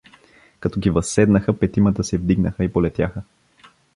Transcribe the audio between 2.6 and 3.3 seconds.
и полетяха.